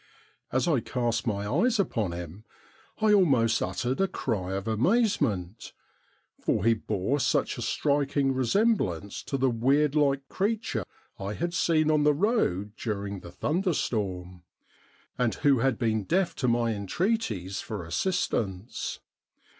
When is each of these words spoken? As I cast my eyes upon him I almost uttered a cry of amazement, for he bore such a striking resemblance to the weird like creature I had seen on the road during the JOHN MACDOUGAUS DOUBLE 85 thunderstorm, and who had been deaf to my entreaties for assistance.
As 0.51 0.67
I 0.67 0.79
cast 0.79 1.27
my 1.27 1.47
eyes 1.47 1.79
upon 1.79 2.11
him 2.11 2.43
I 2.99 3.13
almost 3.13 3.61
uttered 3.61 4.01
a 4.01 4.07
cry 4.07 4.53
of 4.53 4.67
amazement, 4.67 5.73
for 6.39 6.65
he 6.65 6.73
bore 6.73 7.19
such 7.19 7.55
a 7.55 7.61
striking 7.61 8.33
resemblance 8.33 9.21
to 9.21 9.37
the 9.37 9.51
weird 9.51 9.93
like 9.93 10.27
creature 10.27 10.85
I 11.19 11.35
had 11.35 11.53
seen 11.53 11.91
on 11.91 12.01
the 12.03 12.15
road 12.15 12.75
during 12.77 13.19
the 13.19 13.29
JOHN 13.29 13.29
MACDOUGAUS 13.29 13.37
DOUBLE 13.37 13.57
85 13.59 13.65
thunderstorm, 14.15 14.43
and 15.19 15.35
who 15.35 15.59
had 15.59 15.77
been 15.77 16.05
deaf 16.05 16.33
to 16.37 16.47
my 16.47 16.73
entreaties 16.73 17.61
for 17.61 17.85
assistance. 17.85 19.01